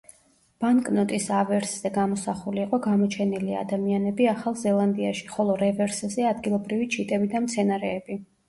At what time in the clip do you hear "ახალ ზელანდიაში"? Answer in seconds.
4.33-5.29